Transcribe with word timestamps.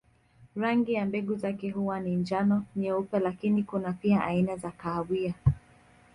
Rangi 0.55 0.93
ya 0.93 1.05
mbegu 1.05 1.35
zake 1.35 1.69
huwa 1.71 1.99
ni 1.99 2.15
njano, 2.15 2.65
nyeupe 2.75 3.19
lakini 3.19 3.63
kuna 3.63 3.93
pia 3.93 4.23
aina 4.23 4.55
za 4.55 4.71
kahawia. 4.71 5.33